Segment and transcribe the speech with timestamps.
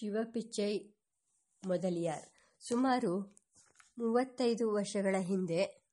[0.00, 0.88] ಶಿವಪಿಚ್ಚೈ
[1.66, 2.24] ಮೊದಲಿಯಾರ್.
[2.60, 3.36] ಸುಮಾರು
[3.98, 5.86] ಮೂವತ್ತೈದು ವರ್ಷಗಳ ಹಿಂದೆ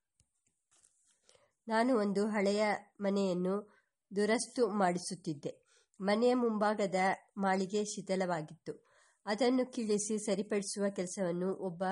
[1.68, 2.63] ನಾನು ಒಂದು ಹಳೆಯ
[3.01, 3.75] ಮನೆಯನ್ನು
[4.15, 5.65] ದುರಸ್ತು ಮಾಡಿಸುತ್ತಿದ್ದೆ.
[6.01, 6.96] ಮನೆಯ ಮುಂಭಾಗದ
[7.38, 8.85] ಮಾಳಿಗೆ ಶಿಥಿಲವಾಗಿತ್ತು.
[9.26, 11.83] ಅದನ್ನು ಕಿಳಿಸಿ ಸರಿಪಡಿಸುವ ಕೆಲಸವನ್ನು ಒಬ್ಬ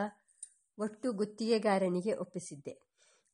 [0.77, 2.79] ಒಟ್ಟು ಗುತ್ತಿಗೆಗಾರನಿಗೆ ಒಪ್ಪಿಸಿದ್ದೆ.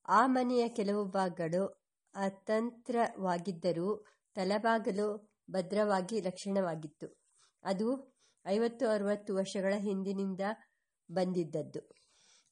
[0.08, 1.84] ಆ ಮನೆಯ ಕೆಲವು ಭಾಗಗಳು
[2.16, 4.06] ಅತಂತ್ರವಾಗಿದ್ದರೂ
[4.36, 7.22] ತಲಬಾಗಲು ಭದ್ರವಾಗಿ ರಕ್ಷಣವಾಗಿತ್ತು.
[7.64, 10.42] ಅದು ಐವತ್ತು ಅರವತ್ತು ವರ್ಷಗಳ ಹಿಂದಿನಿಂದ
[11.12, 11.82] ಬಂದಿದ್ದದ್ದು.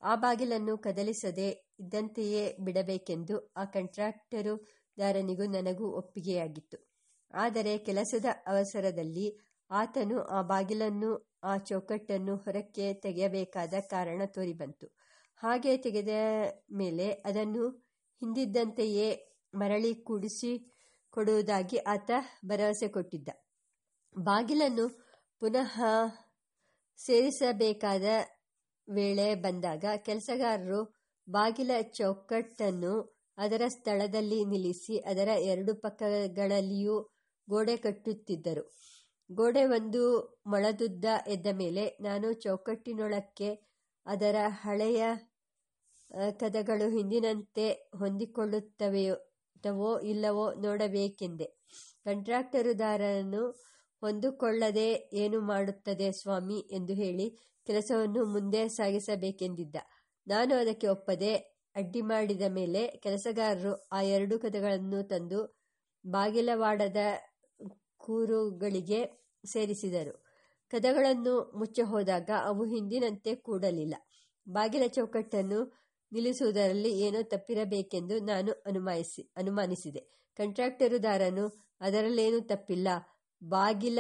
[0.02, 6.90] ಆ ಬಾಗಿಲನ್ನು ಕದಲಿಸದೆ ಇದ್ದಂತೆಯೇ ಬಿಡಬೇಕೆಂದು ಆ ಕಂಟ್ರಾಕ್ಟರುದಾರನಿಗೂ ನನಗೂ ಒಪ್ಪಿಗೆಯಾಗಿತ್ತು.
[7.34, 9.40] ಆದರೆ ಕೆಲಸದ ಅವಸರದಲ್ಲಿ
[9.72, 14.88] ಆತನು ಆ ಬಾಗಿಲನ್ನು, ಆ ಚೌಕಟ್ಟನ್ನು ಹೊರಕ್ಕೆ ತೆಗೆಯಬೇಕಾದ ಕಾರಣ ತೋರಿಬಂತು.
[15.36, 16.10] ಹಾಗೆ ತೆಗೆದ
[16.72, 17.70] ಮೇಲೆ ಅದನ್ನು
[18.22, 20.76] ಹಿಂದಿದ್ದಂತೆಯೇ ಮರಳಿ ಕೂಡಿಸಿ
[21.10, 22.12] ಕೊಡುವುದಾಗಿ ಆತ
[22.46, 23.30] ಭರವಸೆ ಕೊಟ್ಟಿದ್ದ.
[24.18, 25.09] ಬಾಗಿಲನ್ನು
[25.42, 25.76] ಪುನಃ
[27.00, 28.06] ಸೇರಿಸಬೇಕಾದ
[28.88, 30.80] ವೇಳೆ ಬಂದಾಗ ಕೆಲಸಗಾರರು
[31.28, 32.94] ಬಾಗಿಲ ಚೌಕಟ್ಟನ್ನು
[33.38, 36.96] ಅದರ ಸ್ಥಳದಲ್ಲಿ ನಿಲ್ಲಿಸಿ ಅದರ ಎರಡು ಪಕ್ಕಗಳಲ್ಲಿಯೂ
[37.48, 38.64] ಗೋಡೆ ಕಟ್ಟುತ್ತಿದ್ದರು.
[39.30, 40.02] ಗೋಡೆ ಒಂದು
[40.46, 43.50] ಮೊಳದುದ್ದ ಎದ್ದ ಮೇಲೆ ನಾನು ಚೌಕಟ್ಟಿನೊಳಕ್ಕೆ
[44.06, 45.04] ಅದರ ಹಳೆಯ
[46.40, 47.66] ಕದಗಳು ಹಿಂದಿನಂತೆ
[48.00, 49.16] ಹೊಂದಿಕೊಳ್ಳುತ್ತವೆಯೋ
[50.04, 51.48] ಇಲ್ಲವೋ ನೋಡಬೇಕೆಂದೆ.
[52.04, 53.44] ಕಂಟ್ರಾಕ್ಟರುದಾರನು
[54.02, 57.28] ಹೊಂದಿಕೊಳ್ಳದೆ ಏನು ಮಾಡುತ್ತದೆ ಸ್ವಾಮಿ ಎಂದು ಹೇಳಿ
[57.68, 59.76] ಕೆಲಸವನ್ನು ಮುಂದೆ ಸಾಗಿಸಬೇಕೆಂದಿದ್ದ.
[60.28, 61.32] ನಾನು ಅದಕ್ಕೆ ಒಪ್ಪದೆ
[61.76, 65.40] ಅಡ್ಡಿ ಮಾಡಿದ ಮೇಲೆ ಕೆಲಸಗಾರರು ಆ ಎರಡು ಕದಗಳನ್ನು ತಂದು
[66.06, 66.98] ಬಾಗಿಲವಾಡದ
[67.98, 69.00] ಕೂರುಗಳಿಗೆ
[69.46, 70.14] ಸೇರಿಸಿದರು.
[70.70, 73.96] ಕದಗಳನ್ನು ಮುಚ್ಚಿ ಹೋದಾಗ ಅವು ಹಿಂದಿನಂತೆ ಕೂಡಲಿಲ್ಲ.
[74.48, 75.60] ಬಾಗಿಲ ಚೌಕಟ್ಟನ್ನು
[76.12, 80.02] ನಿಲ್ಲಿಸುವುದರಲ್ಲಿ ಏನೋ ತಪ್ಪಿರಬೇಕೆಂದು ನಾನು ಅನುಮಾನಿಸಿ, ಅನುಮಾನಿಸಿದೆ.
[80.40, 81.46] ಕಂಟ್ರಾಕ್ಟರುದಾರನು
[81.82, 82.88] ಅದರಲ್ಲೇನೂ ತಪ್ಪಿಲ್ಲ.
[83.44, 84.00] ಬಾಗಿಲ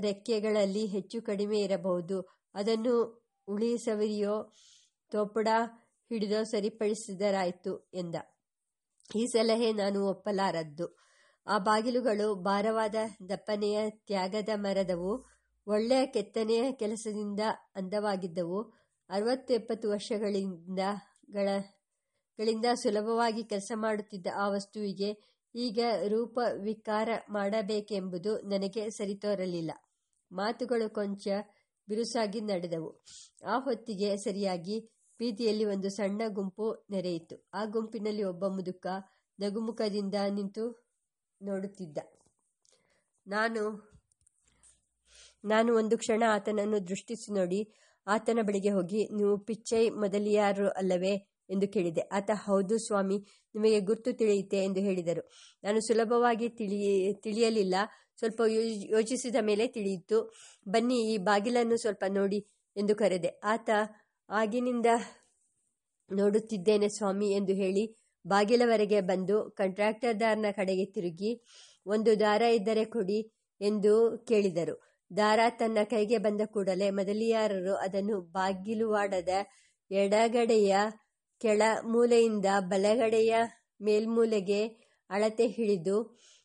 [0.00, 2.20] ರೆಕ್ಕೆಗಳಲ್ಲಿ ಹೆಚ್ಚು ಕಡಿಮೆ ಇರಬಹುದು.
[2.54, 4.52] ಅದನ್ನು ಉಳಿಸವಿರಿಯೋ,
[5.10, 5.48] ತೋಪುಡ
[6.08, 8.14] ಹಿಡಿದೋ ಸರಿಪಡಿಸಿದರಾಯಿತು ಎಂದ.
[9.16, 10.98] ಈ ಸಲಹೆ ನಾನು ಒಪ್ಪಲಾರದ್ದು.
[11.46, 12.94] ಆ ಬಾಗಿಲುಗಳು ಭಾರವಾದ
[13.28, 15.26] ದಪ್ಪನೆಯ ತ್ಯಾಗದ ಮರದವು,
[15.66, 17.40] ಒಳ್ಳೆಯ ಕೆತ್ತನೆಯ ಕೆಲಸದಿಂದ
[17.74, 18.62] ಅಂದವಾಗಿದ್ದವು.
[19.10, 20.78] ಅರವತ್ತು ಎಪ್ಪತ್ತು ವರ್ಷಗಳಿಂದ
[22.38, 25.78] ಗಳಿಂದ ಸುಲಭವಾಗಿ ಕೆಲಸ ಮಾಡುತ್ತಿದ್ದ ಆ ವಸ್ತುವಿಗೆ ಈಗ
[26.08, 29.70] ರೂಪ ವಿಕಾರ ಮಾಡಬೇಕೆಂಬುದು ನನಗೆ ಸರಿತೋರಲಿಲ್ಲ.
[30.32, 31.28] ಮಾತುಗಳು ಕೊಂಚ
[31.88, 33.02] ಬಿರುಸಾಗಿ ನಡೆದವು.
[33.44, 38.86] ಆ ಹೊತ್ತಿಗೆ ಸರಿಯಾಗಿ ಬೀದಿಯಲ್ಲಿ ಒಂದು ಸಣ್ಣ ಗುಂಪು ನೆರೆಯಿತು ಆ ಗುಂಪಿನಲ್ಲಿ ಒಬ್ಬ ಮುದುಕ
[39.40, 40.64] ನಗುಮುಖದಿಂದ ನಿಂತು
[41.42, 41.98] ನೋಡುತ್ತಿದ್ದ.
[43.26, 43.94] ನಾನು
[45.44, 47.74] ನಾನು ಒಂದು ಕ್ಷಣ ಆತನನ್ನು ದೃಷ್ಟಿಸಿ ನೋಡಿ,
[48.06, 51.33] ಆತನ ಬಳಿಗೆ ಹೋಗಿ, ನೀವು ಪಿಚ್ಚೈ ಮೊದಲಿಯಾರು ಅಲ್ಲವೇ?
[51.50, 53.18] ಎಂದು ಕೇಳಿದೆ ಆತ, ಹೌದು ಸ್ವಾಮಿ,
[53.54, 55.30] ನಿಮಗೆ ಗುರ್ತು ತಿಳಿಯುತ್ತೆ ಎಂದು ಹೇಳಿದರು.
[55.64, 57.74] ನಾನು ಸುಲಭವಾಗಿ ತಿಳಿ, ತಿಳಿಯಲಿಲ್ಲ.
[58.18, 58.42] ಸ್ವಲ್ಪ
[58.90, 60.34] ಯೋಚಿಸಿದ ಮೇಲೆ ತಿಳಿಯಿತು.
[60.68, 62.46] ಬನ್ನಿ, ಈ ಬಾಗಿಲನ್ನು ಸ್ವಲ್ಪ ನೋಡಿ
[62.76, 63.28] ಎಂದು ಕರೆದೆ.
[63.44, 63.70] ಆತ,
[64.30, 64.86] ಆಗಿನಿಂದ
[66.12, 71.42] ನೋಡುತ್ತಿದ್ದೇನೆ ಸ್ವಾಮಿ ಎಂದು ಹೇಳಿ ಬಾಗಿಲವರೆಗೆ ಬಂದು ಕಂಟ್ರಾಕ್ಟರ್ದಾರ್ನ ಕಡೆಗೆ ತಿರುಗಿ,
[71.86, 74.94] ಒಂದು ದಾರ ಇದ್ದರೆ ಕೊಡಿ ಎಂದು ಕೇಳಿದರು.
[75.16, 79.28] ದಾರ ತನ್ನ ಕೈಗೆ ಬಂದ ಕೂಡಲೇ ಮೊದಲಿಯಾರರು ಅದನ್ನು ಬಾಗಿಲುವಾಡದ
[79.90, 80.76] ಎಡಗಡೆಯ
[81.40, 83.34] ಕೆಳ ಮೂಲೆಯಿಂದ ಬಲಗಡೆಯ
[83.80, 84.60] ಮೇಲ್ಮೂಲೆಗೆ
[85.10, 85.96] ಅಳತೆ ಹಿಡಿದು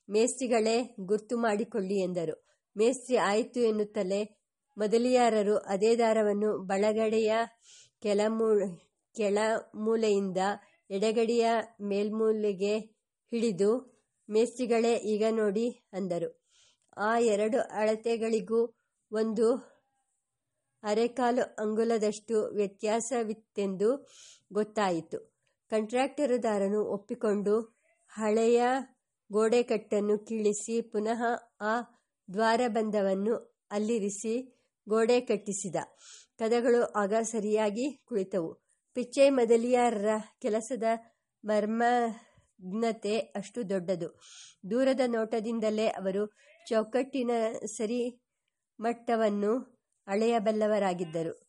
[0.10, 2.36] ಮೇಸ್ತ್ರಿಗಳೇ ಗುರ್ತು ಮಾಡಿಕೊಳ್ಳಿ ಎಂದರು.
[2.76, 4.22] ಮೇಸ್ತ್ರಿ ಆಯಿತು ಎನ್ನುತ್ತಲೇ
[4.78, 7.32] ಮೊದಲಿಯಾರರು ಅದೇ ದಾರವನ್ನು ಬಲಗಡೆಯ
[8.02, 8.48] ಕೆಳಮೂ
[9.16, 9.38] ಕೆಳ
[9.76, 10.42] ಮೂಲೆಯಿಂದ
[10.90, 11.48] ಎಡಗಡೆಯ
[11.82, 12.74] ಮೇಲ್ಮೂಲೆಗೆ
[13.32, 13.72] ಹಿಡಿದು
[14.30, 16.30] ಮೇಸ್ತ್ರಿಗಳೇ ಈಗ ನೋಡಿ ಅಂದರು.
[16.98, 18.62] ಆ ಎರಡು ಅಳತೆಗಳಿಗೂ
[19.12, 19.48] ಒಂದು
[20.84, 23.90] ಅರೆಕಾಲು ಅಂಗುಲದಷ್ಟು ವ್ಯತ್ಯಾಸವಿತ್ತೆಂದು
[24.52, 25.20] ಗೊತ್ತಾಯಿತು.
[25.72, 27.80] ಕಂಟ್ರಾಕ್ಟರುದಾರನು ಒಪ್ಪಿಕೊಂಡು
[28.10, 28.62] ಹಳೆಯ
[29.32, 31.24] ಗೋಡೆಕಟ್ಟನ್ನು ಕೀಳಿಸಿ ಪುನಃ
[31.62, 31.82] ಆ
[32.34, 35.76] ದ್ವಾರಬಂಧವನ್ನು ಅಲ್ಲಿರಿಸಿ ಗೋಡೆ ಕಟ್ಟಿಸಿದ.
[36.40, 38.54] ಕದಗಳು ಆಗ ಸರಿಯಾಗಿ ಕುಳಿತವು.
[38.94, 40.10] ಪಿಚ್ಚೆ ಮದಲಿಯಾರರ
[40.42, 40.84] ಕೆಲಸದ
[41.44, 44.20] ಮರ್ಮಜ್ಞತೆ ಅಷ್ಟು ದೊಡ್ಡದು.
[44.72, 46.31] ದೂರದ ನೋಟದಿಂದಲೇ ಅವರು
[46.68, 47.31] ಚೌಕಟ್ಟಿನ
[47.78, 48.22] ಸರಿ
[48.80, 49.54] ಮಟ್ಟವನ್ನು
[50.07, 51.49] ಅಳೆಯಬಲ್ಲವರಾಗಿದ್ದರು.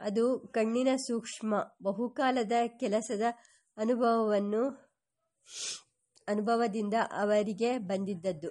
[0.00, 3.22] ಅದು ಕಣ್ಣಿನ ಸೂಕ್ಷ್ಮ, ಬಹುಕಾಲದ ಕೆಲಸದ
[3.76, 4.68] ಅನುಭವವನ್ನು,
[6.28, 8.48] ಅನುಭವದಿಂದ ಅವರಿಗೆ ಬಂದಿದ್ದದ್ದು.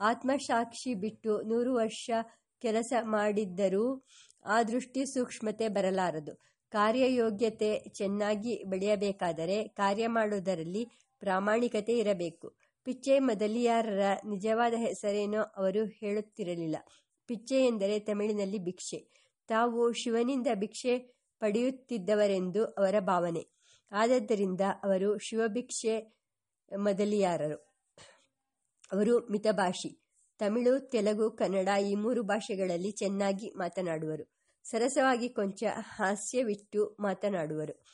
[0.00, 2.10] ಆತ್ಮಸಾಕ್ಷಿ ಬಿಟ್ಟು ನೂರು ವರ್ಷ
[2.60, 4.06] ಕೆಲಸ ಮಾಡಿದ್ದರೂ
[4.44, 6.34] ಆ ದೃಷ್ಟಿ ಸೂಕ್ಷ್ಮತೆ ಬರಲಾರದು.
[6.70, 10.88] ಕಾರ್ಯಯೋಗ್ಯತೆ ಚೆನ್ನಾಗಿ ಬೆಳೆಯಬೇಕಾದರೆ ಕಾರ್ಯ ಮಾಡುವುದರಲ್ಲಿ
[11.18, 12.56] ಪ್ರಾಮಾಣಿಕತೆ ಇರಬೇಕು.
[12.84, 16.76] ಪಿಚ್ಚೆ ಮೊದಲಿಯಾರರ ನಿಜವಾದ ಹೆಸರೇನೋ ಅವರು ಹೇಳುತ್ತಿರಲಿಲ್ಲ.
[17.26, 19.19] ಪಿಚ್ಚೆ ಎಂದರೆ ತಮಿಳಿನಲ್ಲಿ ಭಿಕ್ಷೆ.
[19.50, 20.98] ತಾವು ಶಿವನಿಂದ ಭಿಕ್ಷೆ
[21.40, 23.48] ಪಡೆಯುತ್ತಿದ್ದವರೆಂದು ಅವರ ಭಾವನೆ.
[23.92, 26.16] ಆದ್ದರಿಂದ ಅವರು ಶಿವಭಿಕ್ಷೆ
[26.78, 27.56] ಮೊದಲಿಯಾರರು.
[28.92, 30.02] ಅವರು ಮಿತಭಾಷಿ.
[30.38, 34.24] ತಮಿಳು, ತೆಲುಗು, ಕನ್ನಡ ಈ ಮೂರು ಭಾಷೆಗಳಲ್ಲಿ ಚೆನ್ನಾಗಿ ಮಾತನಾಡುವರು.
[34.64, 37.84] ಸರಸವಾಗಿ ಕೊಂಚ ಹಾಸ್ಯವಿಟ್ಟು ಮಾತನಾಡುವರು.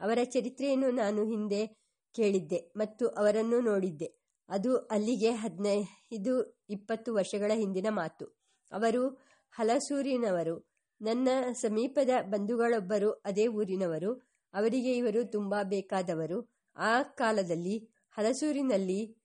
[0.00, 1.66] ಅವರ ಚರಿತ್ರೆಯನ್ನು ನಾನು ಹಿಂದೆ
[2.14, 4.10] ಕೇಳಿದ್ದೆ ಮತ್ತು ಅವರನ್ನು ನೋಡಿದ್ದೆ.
[4.48, 8.26] ಅದು ಅಲ್ಲಿಗೆ ಹದಿನೈದು, ಇಪ್ಪತ್ತು ವರ್ಷಗಳ ಹಿಂದಿನ ಮಾತು.
[8.72, 9.08] ಅವರು
[9.50, 10.75] ಹಲಸೂರಿನವರು.
[11.00, 14.14] ನನ್ನ ಸಮೀಪದ ಬಂಧುಗಳೊಬ್ಬರು ಅದೇ ಊರಿನವರು.
[14.54, 16.50] ಅವರಿಗೆ ಇವರು ತುಂಬ ಬೇಕಾದವರು.
[16.76, 19.16] ಆ ಕಾಲದಲ್ಲಿ ಹಲಸೂರಿನಲ್ಲಿ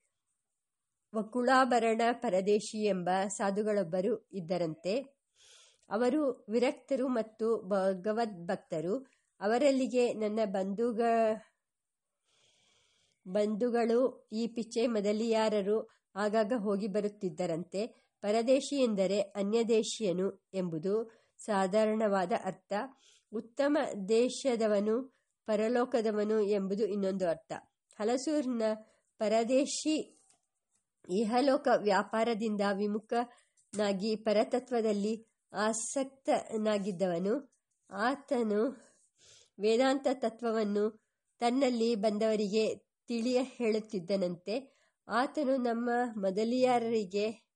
[1.15, 5.21] ವಕುಳಾಭರಣ ಪರದೇಶಿ ಎಂಬ ಸಾಧುಗಳೊಬ್ಬರು ಇದ್ದರಂತೆ.
[5.89, 9.07] ಅವರು ವಿರಕ್ತರು ಮತ್ತು ಭಗವದ್ಭಕ್ತರು
[9.39, 11.01] ಅವರಲ್ಲಿಗೆ ನನ್ನ ಬಂಧುಗ,
[13.27, 17.87] ಬಂಧುಗಳು ಈ ಪಿಚ್ಚೆ ಮೊದಲಿಯಾರರು ಆಗಾಗ ಹೋಗಿ ಬರುತ್ತಿದ್ದರಂತೆ.
[18.21, 22.73] ಪರದೇಶಿ ಎಂದರೆ ಅನ್ಯದೇಶಿಯನು ಎಂಬುದು ಸಾಧಾರಣವಾದ ಅರ್ಥ.
[23.33, 23.77] ಉತ್ತಮ
[24.09, 27.51] ದೇಶದವನು ಪರಲೋಕದವನು ಎಂಬುದು ಇನ್ನೊಂದು ಅರ್ಥ.
[27.99, 28.61] ಹಲಸೂರಿನ
[29.19, 30.21] ಪರದೇಶಿ
[31.09, 37.61] ಇಹಲೋಕ ವ್ಯಾಪಾರದಿಂದ ವಿಮುಖನಾಗಿ ಪರತತ್ವದಲ್ಲಿ ಆಸಕ್ತನಾಗಿದ್ದವನು.
[37.91, 38.91] ಆತನು
[39.59, 44.83] ವೇದಾಂತ ತತ್ವವನ್ನು ತನ್ನಲ್ಲಿ ಬಂದವರಿಗೆ ತಿಳಿಯ ಹೇಳುತ್ತಿದ್ದನಂತೆ.
[45.07, 47.51] ಆತನು ನಮ್ಮ ಮೊದಲಿಯಾರರಿಗೆ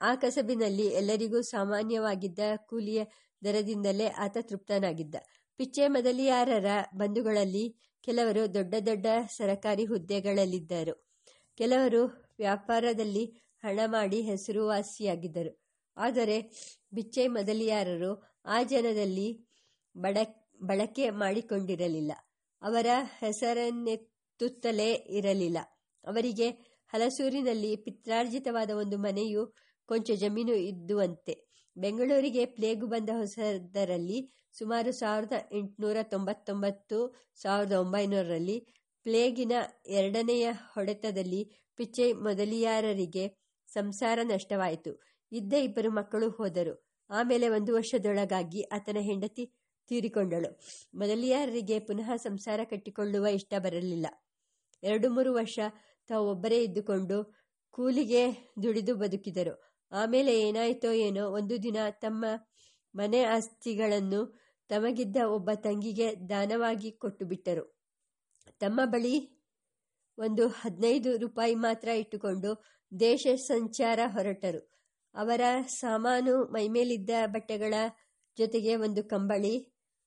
[0.00, 3.04] ಆ ಕಸಬಿನಲ್ಲಿ ಎಲ್ಲರಿಗೂ ಸಾಮಾನ್ಯವಾಗಿದ್ದ ಕೂಲಿಯ
[3.44, 5.14] ದರದಿಂದಲೇ ಆತ ತೃಪ್ತನಾಗಿದ್ದ.
[5.56, 9.06] ಪಿಚ್ಚೆ ಮೊದಲಿಯಾರರ ಬಂಧುಗಳಲ್ಲಿ ಕೆಲವರು ದೊಡ್ಡ ದೊಡ್ಡ
[9.36, 11.12] ಸರಕಾರಿ ಹುದ್ದೆಗಳಲ್ಲಿದ್ದರು.
[11.56, 13.24] ಕೆಲವರು ವ್ಯಾಪಾರದಲ್ಲಿ
[13.64, 15.64] ಹಣ ಮಾಡಿ ಹೆಸರುವಾಸಿಯಾಗಿದ್ದರು.
[15.96, 16.50] ಆದರೆ
[16.92, 19.46] ಬಿಚ್ಚೆ ಮೊದಲಿಯಾರರು ಆ ಜನದಲ್ಲಿ
[19.96, 20.18] ಬಡ,
[20.62, 22.12] ಬಳಕೆ ಮಾಡಿಕೊಂಡಿರಲಿಲ್ಲ.
[22.62, 22.86] ಅವರ
[23.18, 25.58] ಹೆಸರನ್ನೆತ್ತುತ್ತಲೇ ಇರಲಿಲ್ಲ.
[26.04, 26.50] ಅವರಿಗೆ
[26.88, 29.54] ಹಲಸೂರಿನಲ್ಲಿ ಪಿತ್ರಾರ್ಜಿತವಾದ ಒಂದು ಮನೆಯು
[29.86, 31.43] ಕೊಂಚ ಜಮೀನು ಇದ್ದುವಂತೆ.
[31.76, 38.66] ಬೆಂಗಳೂರಿಗೆ ಪ್ಲೇಗು ಬಂದ ಹೊಸದರಲ್ಲಿ ಸುಮಾರು ಸಾವಿರದ ಎಂಟುನೂರ ತೊಂಬತ್ತೊಂಬತ್ತು, ಸಾವಿರದ ಒಂಬೈನೂರರಲ್ಲಿ
[39.04, 39.52] ಪ್ಲೇಗಿನ
[39.86, 43.24] ಎರಡನೆಯ ಹೊಡೆತದಲ್ಲಿ ಪಿಚ್ಚೈ ಮೊದಲಿಯಾರರಿಗೆ
[43.68, 45.02] ಸಂಸಾರ ನಷ್ಟವಾಯಿತು.
[45.32, 46.74] ಇದ್ದ ಇಬ್ಬರು ಮಕ್ಕಳು ಹೋದರು.
[47.10, 49.44] ಆಮೇಲೆ ಒಂದು ವರ್ಷದೊಳಗಾಗಿ ಆತನ ಹೆಂಡತಿ
[49.88, 50.60] ತೀರಿಕೊಂಡಳು.
[50.94, 54.06] ಮೊದಲಿಯಾರರಿಗೆ ಪುನಃ ಸಂಸಾರ ಕಟ್ಟಿಕೊಳ್ಳುವ ಇಷ್ಟ ಬರಲಿಲ್ಲ.
[54.82, 55.58] ಎರಡು ಮೂರು ವರ್ಷ
[56.08, 57.18] ತಾವು ಒಬ್ಬರೇ ಇದ್ದುಕೊಂಡು
[57.70, 59.73] ಕೂಲಿಗೆ ದುಡಿದು ಬದುಕಿದರು.
[59.94, 62.24] ಆಮೇಲೆ ಏನಾಯಿತೋ ಏನೋ ಒಂದು ದಿನ ತಮ್ಮ
[62.94, 64.20] ಮನೆ ಆಸ್ತಿಗಳನ್ನು
[64.68, 67.64] ತಮಗಿದ್ದ ಒಬ್ಬ ತಂಗಿಗೆ ದಾನವಾಗಿ ಕೊಟ್ಟು ಬಿಟ್ಟರು.
[68.58, 69.16] ತಮ್ಮ ಬಳಿ
[70.18, 72.50] ಒಂದು ಹದಿನೈದು ರೂಪಾಯಿ ಮಾತ್ರ ಇಟ್ಟುಕೊಂಡು
[73.00, 74.60] ದೇಶ ಸಂಚಾರ ಹೊರಟರು.
[75.14, 77.74] ಅವರ ಸಾಮಾನು ಮೈಮೇಲಿದ್ದ ಬಟ್ಟೆಗಳ
[78.38, 79.54] ಜೊತೆಗೆ ಒಂದು ಕಂಬಳಿ,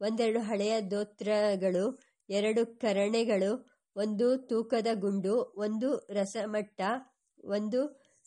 [0.02, 1.86] ಒಂದೆರಡು ಹಳೆಯ ದೋತ್ರಗಳು,
[2.30, 3.52] ಎರಡು ಕರಣೆಗಳು,
[3.96, 6.82] ಒಂದು ತೂಕದ ಗುಂಡು, ಒಂದು ರಸಮಟ್ಟ,
[7.44, 7.82] ಒಂದು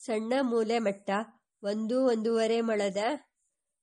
[0.05, 1.11] ಸಣ್ಣ ಮೂಲೆ ಮಟ್ಟ
[1.63, 2.97] ಒಂದು ಒಂದೂವರೆ ಮೊಳದ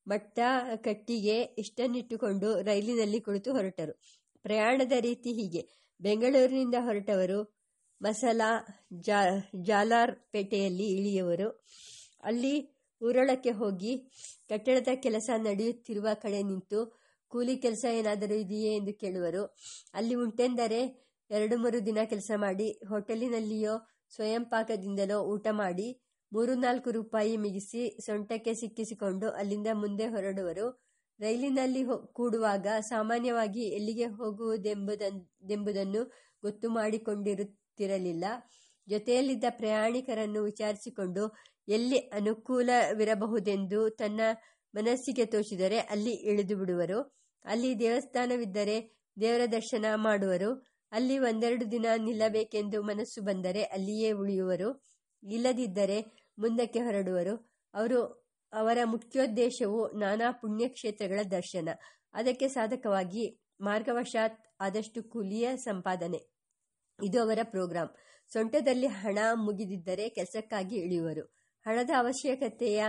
[0.08, 0.40] ಮಟ್ಟ
[0.76, 4.00] ಕಟ್ಟಿಗೆ ಇಷ್ಟನ್ನಿಟ್ಟುಕೊಂಡು ರೈಲಿನಲ್ಲಿ ಕುಳಿತು ಹೊರಟರು.
[4.44, 5.68] ಪ್ರಯಾಣದ ರೀತಿ ಹೀಗೆ.
[6.02, 7.58] ಬೆಂಗಳೂರಿನಿಂದ ಹೊರಟವರು
[8.02, 8.50] ಮಸಾಲಾ,
[8.94, 9.22] ಜಾ,
[9.62, 11.64] ಜಾಲಾರ್ ಪೇಟೆಯಲ್ಲಿ ಇಳಿಯವರು.
[12.24, 14.12] ಅಲ್ಲಿ ಊರೊಳಕ್ಕೆ ಹೋಗಿ
[14.50, 19.56] ಕಟ್ಟಡದ ಕೆಲಸ ನಡೆಯುತ್ತಿರುವ ಕಡೆ ನಿಂತು ಕೂಲಿ ಕೆಲಸ ಏನಾದರೂ ಇದೆಯೇ ಎಂದು ಕೇಳುವರು.
[19.94, 27.38] ಅಲ್ಲಿ ಉಂಟೆಂದರೆ ಎರಡು ಮೂರು ದಿನ ಕೆಲಸ ಮಾಡಿ, ಹೋಟೆಲಿನಲ್ಲಿಯೋ ಸ್ವಯಂ ಪಾಕದಿಂದಲೋ ಊಟ ಮಾಡಿ ಮೂರು ನಾಲ್ಕು ರೂಪಾಯಿ
[27.38, 30.66] ಮಿಗಿಸಿ ಸೊಂಟಕ್ಕೆ ಸಿಕ್ಕಿಸಿಕೊಂಡು ಅಲ್ಲಿಂದ ಮುಂದೆ ಹೊರಡುವರು.
[31.20, 36.02] ರೈಲಿನಲ್ಲಿ ಕೂಡುವಾಗ ಸಾಮಾನ್ಯವಾಗಿ ಎಲ್ಲಿಗೆ ಹೋಗುವುದೆಂಬುದೆಂಬುದನ್ನು
[36.42, 38.26] ಗೊತ್ತು ಮಾಡಿಕೊಂಡಿರುತ್ತಿರಲಿಲ್ಲ.
[38.88, 41.24] ಜೊತೆಯಲ್ಲಿದ್ದ ಪ್ರಯಾಣಿಕರನ್ನು ವಿಚಾರಿಸಿಕೊಂಡು
[41.68, 44.22] ಎಲ್ಲಿ ಅನುಕೂಲವಿರಬಹುದೆಂದು ತನ್ನ
[44.74, 47.00] ಮನಸ್ಸಿಗೆ ತೋಚಿದರೆ ಅಲ್ಲಿ ಇಳಿದು ಬಿಡುವರು.
[47.46, 48.78] ಅಲ್ಲಿ ದೇವಸ್ಥಾನವಿದ್ದರೆ
[49.18, 50.50] ದೇವರ ದರ್ಶನ ಮಾಡುವರು.
[50.92, 54.70] ಅಲ್ಲಿ ಒಂದೆರಡು ದಿನ ನಿಲ್ಲಬೇಕೆಂದು ಮನಸ್ಸು ಬಂದರೆ ಅಲ್ಲಿಯೇ ಉಳಿಯುವರು.
[55.28, 57.52] ಇಲ್ಲದಿದ್ದರೆ ಮುಂದಕ್ಕೆ ಹೊರಡುವರು.
[57.74, 58.04] ಅವರು
[58.54, 61.70] ಅವರ ಮುಖ್ಯೋದ್ದೇಶವು ನಾನಾ ಪುಣ್ಯಕ್ಷೇತ್ರಗಳ ದರ್ಶನ.
[62.14, 66.30] ಅದಕ್ಕೆ ಸಾಧಕವಾಗಿ ಮಾರ್ಗವಶಾತ್ ಆದಷ್ಟು ಕೂಲಿಯ ಸಂಪಾದನೆ.
[67.04, 67.90] ಇದು ಅವರ ಪ್ರೋಗ್ರಾಂ.
[68.34, 71.22] ಸೊಂಟದಲ್ಲಿ ಹಣ ಮುಗಿದಿದ್ದರೆ ಕೆಲಸಕ್ಕಾಗಿ ಇಳಿಯುವರು.
[71.66, 72.84] ಹಣದ ಅವಶ್ಯಕತೆಯ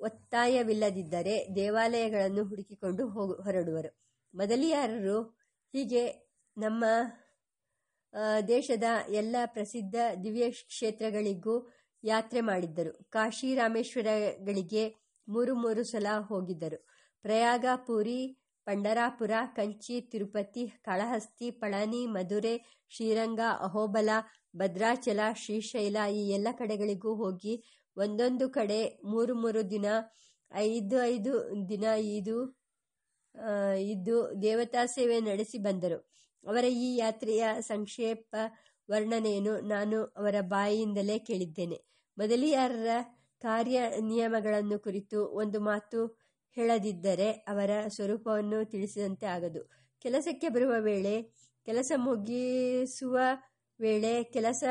[0.00, 3.08] ಒತ್ತಾಯವಿಲ್ಲದಿದ್ದರೆ ದೇವಾಲಯಗಳನ್ನು ಹುಡುಕಿಕೊಂಡು
[3.42, 4.00] ಹೊರಡುವರು.
[4.34, 5.22] ಮೊದಲಿಯಾರರು
[5.72, 6.84] ಹೀಗೆ ನಮ್ಮ
[8.48, 11.54] ದೇಶದ ಎಲ್ಲ ಪ್ರಸಿದ್ಧ ದಿವ್ಯ ಕ್ಷೇತ್ರಗಳಿಗೂ
[12.04, 12.92] ಯಾತ್ರೆ ಮಾಡಿದ್ದರು.
[13.10, 14.84] ಕಾಶಿ ರಾಮೇಶ್ವರಗಳಿಗೆ
[15.28, 16.78] ಮೂರು ಮೂರು ಸಲ ಹೋಗಿದ್ದರು.
[17.24, 18.20] ಪ್ರಯಾಗ, ಪುರಿ,
[18.66, 22.54] ಪಂಡರಾಪುರ, ಕಂಚಿ, ತಿರುಪತಿ, ಕಾಳಹಸ್ತಿ, ಪಳನಿ, ಮಧುರೆ,
[22.90, 24.10] ಶ್ರೀರಂಗ, ಅಹೋಬಲ,
[24.56, 27.54] ಭದ್ರಾಚಲ, ಶ್ರೀಶೈಲ ಈ ಎಲ್ಲ ಕಡೆಗಳಿಗೂ ಹೋಗಿ
[27.96, 29.86] ಒಂದೊಂದು ಕಡೆ ಮೂರು ಮೂರು ದಿನ,
[30.52, 31.32] ಐದು ಐದು
[31.68, 31.84] ದಿನ
[32.18, 32.36] ಇದು
[33.86, 35.98] ಇದ್ದು ದೇವತಾ ಸೇವೆ ನಡೆಸಿ ಬಂದರು.
[36.46, 38.36] ಅವರ ಈ ಯಾತ್ರೆಯ ಸಂಕ್ಷೇಪ
[38.90, 41.78] ವರ್ಣನೆಯನ್ನು ನಾನು ಅವರ ಬಾಯಿಯಿಂದಲೇ ಕೇಳಿದ್ದೇನೆ.
[42.18, 42.86] ಮೊದಲಿಯಾರರ
[43.40, 46.06] ಕಾರ್ಯ ನಿಯಮಗಳನ್ನು ಕುರಿತು ಒಂದು ಮಾತು
[46.56, 49.70] ಹೇಳದಿದ್ದರೆ ಅವರ ಸ್ವರೂಪವನ್ನು ತಿಳಿಸಿದಂತೆ ಆಗದು.
[50.00, 51.22] ಕೆಲಸಕ್ಕೆ ಬರುವ ವೇಳೆ,
[51.66, 53.18] ಕೆಲಸ ಮುಗಿಸುವ
[53.80, 54.64] ವೇಳೆ, ಕೆಲಸ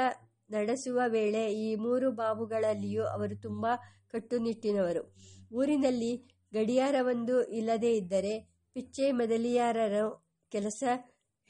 [0.50, 3.66] ನಡೆಸುವ ವೇಳೆ ಈ ಮೂರು ಬಾಬುಗಳಲ್ಲಿಯೂ ಅವರು ತುಂಬ
[4.10, 5.16] ಕಟ್ಟುನಿಟ್ಟಿನವರು.
[5.54, 6.12] ಊರಿನಲ್ಲಿ
[6.54, 8.34] ಗಡಿಯಾರವೊಂದು ಇಲ್ಲದೇ ಇದ್ದರೆ,
[8.74, 10.84] ಪಿಚ್ಚೆ ಮೊದಲಿಯಾರರು ಕೆಲಸ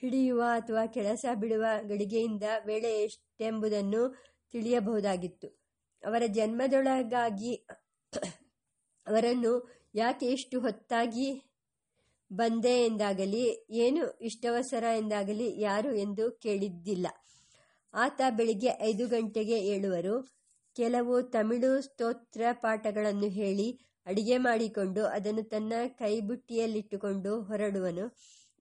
[0.01, 4.01] ಹಿಡಿಯುವ ಅಥವಾ ಕೆಲಸ ಬಿಡುವ ಗಳಿಗೆಯಿಂದ ವೇಳೆ ಎಷ್ಟೆಂಬುದನ್ನು
[4.51, 5.47] ತಿಳಿಯಬಹುದಾಗಿತ್ತು.
[6.03, 7.53] ಅವರ ಜನ್ಮದೊಳಗಾಗಿ
[9.07, 9.53] ಅವರನ್ನು
[9.95, 11.43] ಯಾಕೆ ಇಷ್ಟು ಹೊತ್ತಾಗಿ
[12.33, 17.07] ಬಂದೆ ಎಂದಾಗಲಿ, ಏನು ಇಷ್ಟವಸರ ಎಂದಾಗಲಿ ಯಾರು ಎಂದು ಕೇಳಿದ್ದಿಲ್ಲ.
[17.93, 20.39] ಆತ ಬೆಳಿಗ್ಗೆ ಐದು ಗಂಟೆಗೆ ಏಳುವರು.
[20.75, 28.05] ಕೆಲವು ತಮಿಳು ಸ್ತೋತ್ರ ಪಾಠಗಳನ್ನು ಹೇಳಿ ಅಡಿಗೆ ಮಾಡಿಕೊಂಡು ಅದನ್ನು ತನ್ನ ಕೈಬುಟ್ಟಿಯಲ್ಲಿಟ್ಟುಕೊಂಡು ಹೊರಡುವನು.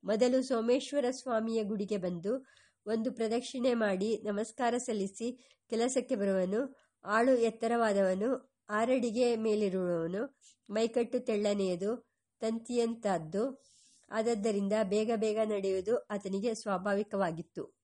[0.05, 2.47] ಮೊದಲು ಸೋಮೇಶ್ವರ ಸ್ವಾಮಿಯ ಗುಡಿಗೆ ಬಂದು
[2.87, 6.77] ಒಂದು ಪ್ರದಕ್ಷಿಣೆ ಮಾಡಿ ನಮಸ್ಕಾರ ಸಲ್ಲಿಸಿ ಕೆಲಸಕ್ಕೆ ಬರುವನು.
[7.05, 10.39] ಆಳು ಎತ್ತರವಾದವನು, ಆರಡಿಗೆ ಮೇಲಿರುವವನು,
[10.71, 13.65] ಮೈಕಟ್ಟು ತೆಳ್ಳನೆಯದು ತಂತಿಯಂತದ್ದು
[14.11, 17.79] ಆದದ್ದರಿಂದ ಬೇಗ ಬೇಗ ನಡೆಯುವುದು ಆತನಿಗೆ ಸ್ವಾಭಾವಿಕವಾಗಿತ್ತು.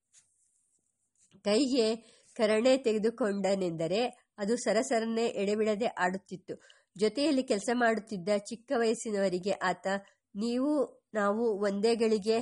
[1.45, 1.97] ಕೈಗೆ
[2.35, 6.61] ಕರಣೆ ತೆಗೆದುಕೊಂಡನೆಂದರೆ ಅದು ಸರಸರನೆ ಎಡೆಬಿಡದೆ ಆಡುತ್ತಿತ್ತು.
[6.99, 9.87] ಜೊತೆಯಲ್ಲಿ ಕೆಲಸ ಮಾಡುತ್ತಿದ್ದ ಚಿಕ್ಕ ವಯಸ್ಸಿನವರಿಗೆ ಆತ
[10.35, 10.73] ನೀವು,
[11.15, 12.39] ನಾವು ಒಂದೇ ಗಳಿಗೆ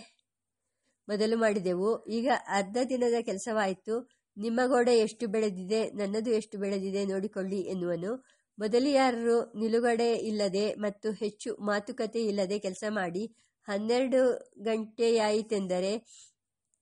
[1.08, 1.90] ಮೊದಲು ಮಾಡಿದೆವು.
[2.08, 3.94] ಈಗ ಅರ್ಧ ದಿನದ ಕೆಲಸವಾಯಿತು.
[4.36, 8.12] ನಿಮ್ಮ ಗೋಡೆ ಎಷ್ಟು ಬೆಳೆದಿದೆ, ನನ್ನದು ಎಷ್ಟು ಬೆಳೆದಿದೆ ನೋಡಿಕೊಳ್ಳಿ ಎನ್ನುವನು.
[8.58, 13.24] ಮೊದಲಿಯಾರರು ನಿಲುಗಡೆ ಇಲ್ಲದೆ ಮತ್ತು ಹೆಚ್ಚು ಮಾತುಕತೆ ಇಲ್ಲದೆ ಕೆಲಸ ಮಾಡಿ
[13.68, 14.20] ಹನ್ನೆರಡು
[14.64, 15.92] ಗಂಟೆಯಾಯಿತೆಂದರೆ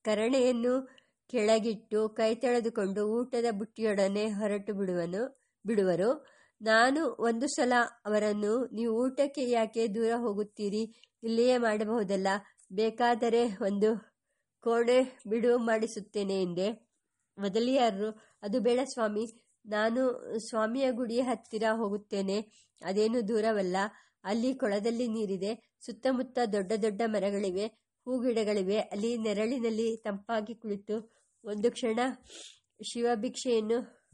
[0.05, 0.75] ಕರಣೆಯನ್ನು
[1.33, 5.23] ಕೆಳಗಿಟ್ಟು ಕೈ ತೆಳೆದುಕೊಂಡು ಊಟದ ಬುಟ್ಟಿಯೊಡನೆ ಹೊರಟು ಬಿಡುವನು
[5.64, 6.11] ಬಿಡುವರು.
[6.62, 7.73] ನಾನು ಒಂದು ಸಲ
[8.07, 11.12] ಅವರನ್ನು, ನೀವು ಊಟಕ್ಕೆ ಯಾಕೆ ದೂರ ಹೋಗುತ್ತೀರಿ?
[11.23, 12.26] ಇಲ್ಲಿಯೇ ಮಾಡಬಹುದಲ್ಲ?
[12.73, 13.97] ಬೇಕಾದರೆ ಒಂದು
[14.61, 16.73] ಕೋಣೆ ಬಿಡು ಮಾಡಿಸುತ್ತೇನೆ ಎಂದೆ.
[17.38, 19.26] ಮೊದಲಿಯಾರರು, ಅದು ಬೇಡ ಸ್ವಾಮಿ.
[19.67, 22.40] ನಾನು ಸ್ವಾಮಿಯ ಗುಡಿಯ ಹತ್ತಿರ ಹೋಗುತ್ತೇನೆ.
[22.85, 23.76] ಅದೇನು ದೂರವಲ್ಲ.
[24.25, 25.76] ಅಲ್ಲಿ ಕೊಳದಲ್ಲಿ ನೀರಿದೆ.
[25.87, 27.67] ಸುತ್ತಮುತ್ತ ದೊಡ್ಡ ದೊಡ್ಡ ಮರಗಳಿವೆ.
[28.05, 28.79] ಹೂಗಿಡಗಳಿವೆ.
[28.79, 31.12] ಅಲ್ಲಿ ನೆರಳಿನಲ್ಲಿ ತಂಪಾಗಿ ಕುಳಿತು
[31.45, 32.00] ಒಂದು ಕ್ಷಣ
[32.83, 34.09] ಶಿವಭಿಕ್ಷೆಯನ್ನು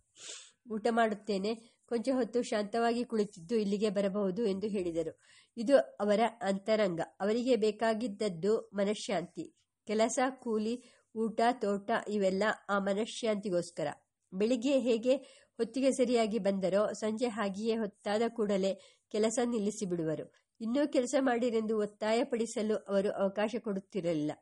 [0.73, 5.13] ಊಟ ಮಾಡುತ್ತೇನೆ ಕೊಂಚ ಹೊತ್ತು ಶಾಂತವಾಗಿ ಕುಳಿತಿದ್ದು ಇಲ್ಲಿಗೆ ಬರಬಹುದು ಎಂದು ಹೇಳಿದರು.
[5.57, 7.01] ಇದು ಅವರ ಅಂತರಂಗ.
[7.21, 9.45] ಅವರಿಗೆ ಬೇಕಾಗಿದ್ದದ್ದು ಮನಃಶಾಂತಿ
[9.87, 10.75] ಕೆಲಸ, ಕೂಲಿ,
[11.15, 13.89] ಊಟ, ತೋಟ ಇವೆಲ್ಲ ಆ ಮನಃಶಾಂತಿಗೋಸ್ಕರ
[14.33, 15.17] ಬೆಳಿಗ್ಗೆ ಹೇಗೆ
[15.59, 18.73] ಹೊತ್ತಿಗೆ ಸರಿಯಾಗಿ ಬಂದರೋ ಸಂಜೆ ಹಾಗೆಯೇ ಹೊತ್ತಾದ ಕೂಡಲೇ
[19.13, 20.25] ಕೆಲಸ ನಿಲ್ಲಿಸಿ ಬಿಡುವರು
[20.61, 24.33] ಇನ್ನೂ ಕೆಲಸ ಮಾಡಿರೆಂದು ಒತ್ತಾಯಪಡಿಸಲು ಅವರು ಅವಕಾಶ ಕೊಡುತ್ತಿರಲಿಲ್ಲ.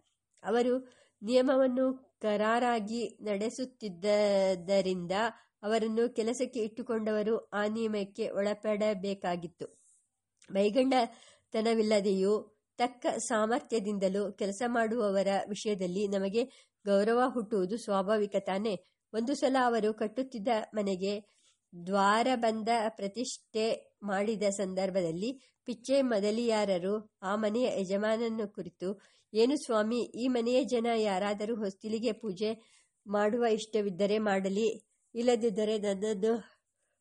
[0.43, 0.75] ಅವರು
[1.23, 1.87] ನಿಯಮವನ್ನು
[2.21, 5.13] ಕರಾರಾಗಿ ನಡೆಸುತ್ತಿದ್ದರಿಂದ
[5.65, 9.67] ಅವರನ್ನು ಕೆಲಸಕ್ಕೆ ಇಟ್ಟುಕೊಂಡವರು ಆ ನಿಯಮಕ್ಕೆ ಒಳಪಡಬೇಕಾಗಿತ್ತು.
[10.55, 12.33] ವೈಗಂಡತನವಿಲ್ಲದೆಯೂ
[12.79, 16.45] ತಕ್ಕ ಸಾಮರ್ಥ್ಯದಿಂದಲೂ ಕೆಲಸ ಮಾಡುವವರ ವಿಷಯದಲ್ಲಿ ನಮಗೆ
[16.87, 18.75] ಗೌರವ ಹುಟ್ಟುವುದು ಸ್ವಾಭಾವಿಕ ತಾನೆ.
[19.13, 21.13] ಒಂದು ಸಲ ಅವರು ಕಟ್ಟುತ್ತಿದ್ದ ಮನೆಗೆ
[21.87, 25.31] ದ್ವಾರ ಬಂದ ಪ್ರತಿಷ್ಠೆ ಮಾಡಿದ ಸಂದರ್ಭದಲ್ಲಿ
[25.65, 28.89] ಪಿಚ್ಚೆ ಮೊದಲಿಯಾರರು ಆ ಮನೆಯ ಯಜಮಾನನ ಕುರಿತು,
[29.35, 32.51] ಏನು ಸ್ವಾಮಿ, ಈ ಮನೆಯ ಜನ ಯಾರಾದರೂ ಹೊಸ್ತಿಲಿಗೆ ಪೂಜೆ
[33.07, 34.69] ಮಾಡುವ ಇಷ್ಟವಿದ್ದರೆ ಮಾಡಲಿ
[35.15, 36.45] ಇಲ್ಲದಿದ್ದರೆ ನನ್ನನ್ನು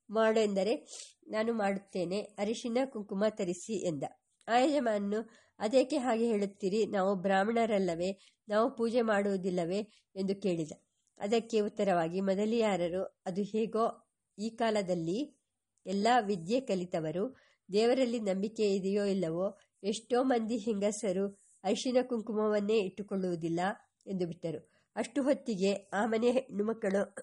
[0.10, 0.88] ಮಾಡೆಂದರೆ
[1.28, 2.22] ನಾನು ಮಾಡುತ್ತೇನೆ.
[2.22, 4.04] ಅರಿಶಿನ ಕುಂಕುಮ ತರಿಸಿ ಎಂದ.
[4.48, 5.30] ಆ ಯಜಮಾನನು
[5.60, 6.86] ಅದೇಕೆ ಹಾಗೆ ಹೇಳುತ್ತೀರಿ?
[6.86, 8.20] ನಾವು ಬ್ರಾಹ್ಮಣರಲ್ಲವೇ?
[8.50, 9.80] ನಾವು ಪೂಜೆ ಮಾಡುವುದಿಲ್ಲವೇ?
[10.16, 10.72] ಎಂದು ಕೇಳಿದ.
[11.18, 15.38] ಅದಕ್ಕೆ ಉತ್ತರವಾಗಿ, ಮೊದಲಿಯಾರರು, ಅದು ಹೇಗೋ, ಈ ಕಾಲದಲ್ಲಿ
[15.86, 17.38] ಎಲ್ಲ ವಿದ್ಯೆ ಕಲಿತವರು,
[17.72, 21.28] ದೇವರಲ್ಲಿ ನಂಬಿಕೆ ಇದೆಯೋ ಇಲ್ಲವೋ, ಎಷ್ಟೋ ಮಂದಿ ಹೆಂಗಸರು
[21.64, 23.60] ಅರಿಶಿನ ಕುಂಕುಮವನ್ನೇ ಇಟ್ಟುಕೊಳ್ಳುವುದಿಲ್ಲ?
[24.08, 24.72] ಎಂದು ಬಿಟ್ಟರು.
[24.96, 27.16] ಅಷ್ಟು ಹೊತ್ತಿಗೆ ಆ ಮನೆ ಹೆಣ್ಣು ಮಕ್ಕಳು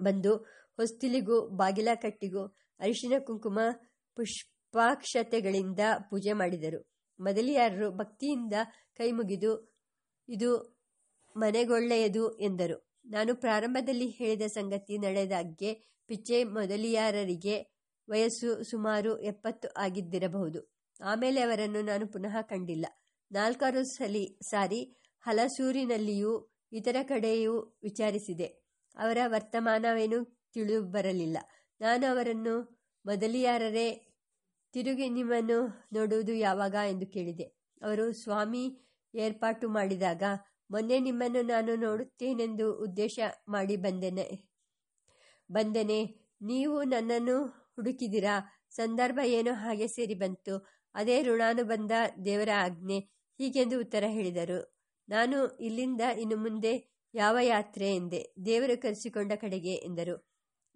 [0.00, 0.36] ಬಂದು
[0.76, 2.46] ಹೊಸ್ತಿಲಿಗೂ ಬಾಗಿಲ ಕಟ್ಟಿಗೂ
[2.80, 3.60] ಅರಿಶಿನ ಕುಂಕುಮ,
[4.14, 5.78] ಪುಷ್ಪಾಕ್ಷತೆಗಳಿಂದ
[6.10, 6.90] ಪೂಜೆ ಮಾಡಿದರು.
[7.20, 8.54] ಮೊದಲಿಯಾರರು ಭಕ್ತಿಯಿಂದ
[8.96, 9.74] ಕೈ ಮುಗಿದು
[10.28, 10.76] ಇದು
[11.36, 12.90] ಮನೆಗೊಳ್ಳೆಯದು ಎಂದರು.
[13.06, 15.74] ನಾನು ಪ್ರಾರಂಭದಲ್ಲಿ ಹೇಳಿದ ಸಂಗತಿ ನಡೆದಾಗ್ಗೆ
[16.06, 17.76] ಪಿಚ್ಚೆ ಮೊದಲಿಯಾರರಿಗೆ
[18.08, 20.72] ವಯಸ್ಸು ಸುಮಾರು ಎಪ್ಪತ್ತು ಆಗಿದ್ದಿರಬಹುದು.
[21.04, 22.86] ಆಮೇಲೆ ಅವರನ್ನು ನಾನು ಪುನಃ ಕಂಡಿಲ್ಲ.
[23.32, 28.65] ನಾಲ್ಕಾರು ಸಲಿ ಸಾರಿ ಹಲಸೂರಿನಲ್ಲಿಯೂ ಇತರ ಕಡೆಯೂ ವಿಚಾರಿಸಿದೆ.
[28.96, 30.24] ಅವರ ವರ್ತಮಾನವೇನೂ
[30.54, 31.38] ತಿಳಿದು ಬರಲಿಲ್ಲ
[31.80, 32.54] ನಾನು ಅವರನ್ನು
[33.06, 33.88] ಮೊದಲಿಯಾರರೇ
[34.72, 37.44] ತಿರುಗಿ ನಿಮ್ಮನ್ನು ನೋಡುವುದು ಯಾವಾಗ ಎಂದು ಕೇಳಿದೆ.
[37.82, 38.64] ಅವರು ಸ್ವಾಮಿ
[39.14, 40.22] ಏರ್ಪಾಟು ಮಾಡಿದಾಗ,
[40.70, 44.26] ಮೊನ್ನೆ ನಿಮ್ಮನ್ನು ನಾನು ನೋಡುತ್ತೇನೆಂದು ಉದ್ದೇಶ ಮಾಡಿ ಬಂದೆನೆ
[45.50, 46.00] ಬಂದೆನೆ.
[46.42, 47.36] ನೀವು ನನ್ನನ್ನು
[47.74, 48.34] ಹುಡುಕಿದಿರಾ
[48.70, 50.54] ಸಂದರ್ಭ ಏನೋ ಹಾಗೆ ಸೇರಿ ಬಂತು.
[50.94, 51.92] ಅದೇ ಋಣಾನುಬಂಧ
[52.24, 52.98] ದೇವರ ಆಜ್ಞೆ.
[53.38, 54.76] ಹೀಗೆಂದು ಉತ್ತರ ಹೇಳಿದರು.
[55.08, 60.28] ನಾನು ಇಲ್ಲಿಂದ ಇನ್ನು ಮುಂದೆ ಯಾವ ಯಾತ್ರೆ ಎಂದೆ ದೇವರು ಕರೆಸಿಕೊಂಡ ಕಡೆಗೆ ಎಂದರು.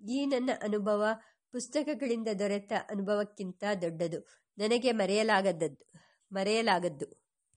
[0.09, 1.04] ಈ ನನ್ನ ಅನುಭವ
[1.52, 4.28] ಪುಸ್ತಕಗಳಿಂದ ದೊರೆತ ಅನುಭವಕ್ಕಿಂತ ದೊಡ್ಡದು.
[4.59, 5.92] ನನಗೆ ಮರೆಯಲಾಗದದ್ದು
[6.32, 7.20] ಮರೆಯಲಾಗದ್ದು.